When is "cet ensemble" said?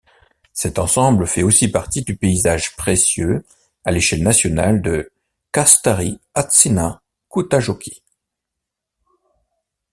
0.53-1.27